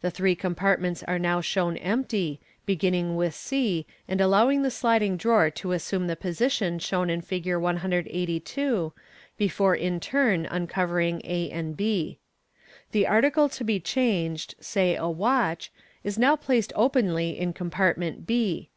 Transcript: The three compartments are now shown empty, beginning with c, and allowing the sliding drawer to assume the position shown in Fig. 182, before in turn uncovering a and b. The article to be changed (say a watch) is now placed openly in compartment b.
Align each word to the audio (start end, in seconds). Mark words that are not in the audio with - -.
The 0.00 0.10
three 0.10 0.34
compartments 0.34 1.04
are 1.04 1.20
now 1.20 1.40
shown 1.40 1.76
empty, 1.76 2.40
beginning 2.64 3.14
with 3.14 3.32
c, 3.32 3.86
and 4.08 4.20
allowing 4.20 4.62
the 4.62 4.72
sliding 4.72 5.16
drawer 5.16 5.50
to 5.50 5.70
assume 5.70 6.08
the 6.08 6.16
position 6.16 6.80
shown 6.80 7.08
in 7.10 7.20
Fig. 7.20 7.54
182, 7.54 8.92
before 9.38 9.76
in 9.76 10.00
turn 10.00 10.46
uncovering 10.46 11.22
a 11.24 11.48
and 11.50 11.76
b. 11.76 12.18
The 12.90 13.06
article 13.06 13.48
to 13.50 13.62
be 13.62 13.78
changed 13.78 14.56
(say 14.60 14.96
a 14.96 15.06
watch) 15.08 15.70
is 16.02 16.18
now 16.18 16.34
placed 16.34 16.72
openly 16.74 17.38
in 17.38 17.52
compartment 17.52 18.26
b. 18.26 18.64